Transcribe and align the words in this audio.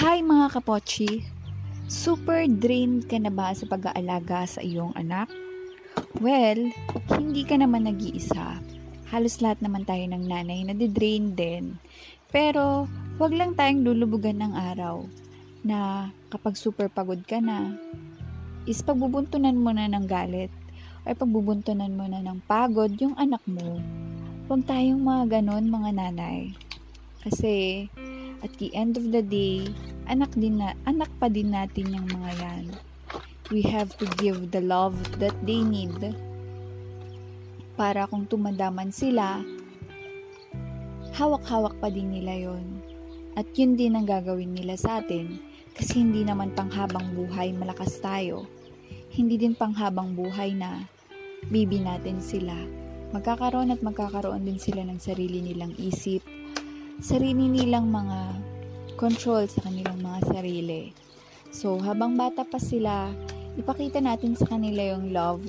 Hi 0.00 0.24
mga 0.24 0.56
kapochi! 0.56 1.28
Super 1.84 2.48
drained 2.48 3.04
ka 3.04 3.20
na 3.20 3.28
ba 3.28 3.52
sa 3.52 3.68
pag-aalaga 3.68 4.48
sa 4.48 4.64
iyong 4.64 4.96
anak? 4.96 5.28
Well, 6.24 6.72
hindi 7.20 7.44
ka 7.44 7.60
naman 7.60 7.84
nag-iisa. 7.84 8.64
Halos 9.12 9.44
lahat 9.44 9.60
naman 9.60 9.84
tayo 9.84 10.00
ng 10.08 10.24
nanay 10.24 10.64
na 10.64 10.72
drain 10.72 11.36
din. 11.36 11.76
Pero, 12.32 12.88
wag 13.20 13.36
lang 13.36 13.52
tayong 13.52 13.84
lulubugan 13.84 14.40
ng 14.40 14.56
araw 14.72 15.04
na 15.68 16.08
kapag 16.32 16.56
super 16.56 16.88
pagod 16.88 17.20
ka 17.28 17.36
na, 17.36 17.76
is 18.64 18.80
pagbubuntunan 18.80 19.60
mo 19.60 19.68
na 19.76 19.84
ng 19.84 20.08
galit 20.08 20.48
ay 21.04 21.12
pagbubuntunan 21.12 21.92
mo 21.92 22.08
na 22.08 22.24
ng 22.24 22.40
pagod 22.48 22.88
yung 22.96 23.12
anak 23.20 23.44
mo. 23.44 23.76
Huwag 24.48 24.64
tayong 24.64 25.04
mga 25.04 25.44
ganon 25.44 25.68
mga 25.68 25.92
nanay. 25.92 26.56
Kasi, 27.20 27.84
at 28.40 28.52
the 28.56 28.72
end 28.72 28.96
of 28.96 29.12
the 29.12 29.20
day, 29.20 29.68
anak 30.10 30.34
din 30.34 30.58
na, 30.58 30.74
anak 30.90 31.08
pa 31.22 31.30
din 31.30 31.54
natin 31.54 31.94
yung 31.94 32.10
mga 32.10 32.30
yan. 32.42 32.66
We 33.54 33.62
have 33.70 33.94
to 34.02 34.06
give 34.18 34.50
the 34.50 34.62
love 34.62 34.98
that 35.22 35.34
they 35.46 35.62
need 35.62 35.94
para 37.80 38.04
kung 38.10 38.28
tumadaman 38.28 38.92
sila, 38.92 39.40
hawak-hawak 41.16 41.72
pa 41.80 41.88
din 41.88 42.12
nila 42.12 42.36
yon. 42.36 42.66
At 43.40 43.48
yun 43.56 43.78
din 43.78 43.96
ang 43.96 44.04
gagawin 44.04 44.52
nila 44.52 44.76
sa 44.76 45.00
atin 45.00 45.40
kasi 45.72 46.04
hindi 46.04 46.26
naman 46.26 46.52
panghabang 46.52 47.16
buhay 47.16 47.56
malakas 47.56 47.96
tayo. 48.04 48.44
Hindi 49.08 49.40
din 49.40 49.56
panghabang 49.56 50.12
buhay 50.12 50.52
na 50.52 50.84
bibi 51.48 51.80
natin 51.80 52.20
sila. 52.20 52.52
Magkakaroon 53.16 53.72
at 53.72 53.80
magkakaroon 53.80 54.44
din 54.44 54.60
sila 54.60 54.84
ng 54.84 55.00
sarili 55.00 55.40
nilang 55.40 55.72
isip, 55.80 56.20
sarili 57.00 57.48
nilang 57.48 57.88
mga 57.88 58.18
control 59.00 59.48
sa 59.48 59.64
kanilang 59.64 60.04
mga 60.04 60.28
sarili. 60.28 60.92
So, 61.48 61.80
habang 61.80 62.20
bata 62.20 62.44
pa 62.44 62.60
sila, 62.60 63.08
ipakita 63.56 64.04
natin 64.04 64.36
sa 64.36 64.44
kanila 64.44 64.92
yung 64.92 65.16
love 65.16 65.40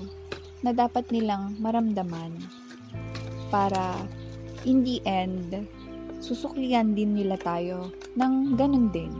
na 0.63 0.71
dapat 0.71 1.11
nilang 1.11 1.59
maramdaman 1.59 2.31
para 3.51 3.99
in 4.63 4.87
the 4.87 5.03
end, 5.03 5.67
susuklian 6.23 6.95
din 6.95 7.11
nila 7.11 7.35
tayo 7.35 7.91
ng 8.15 8.55
ganun 8.55 8.87
din. 8.95 9.11